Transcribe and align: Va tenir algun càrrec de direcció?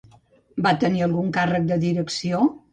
Va 0.67 0.71
tenir 0.85 1.05
algun 1.09 1.31
càrrec 1.37 1.71
de 1.75 1.81
direcció? 1.87 2.45